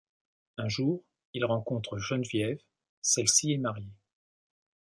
Un 0.57 0.67
jour, 0.67 1.03
il 1.35 1.45
rencontre 1.45 1.99
Geneviève, 1.99 2.59
celle-ci 3.03 3.51
est 3.53 3.59
mariée. 3.59 3.93